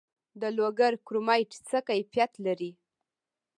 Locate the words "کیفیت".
1.89-2.31